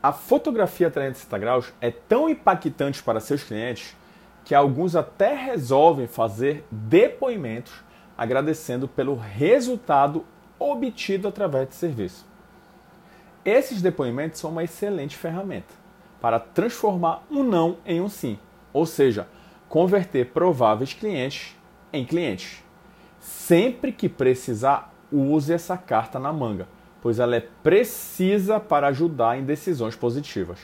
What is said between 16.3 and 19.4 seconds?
transformar um não em um sim, ou seja,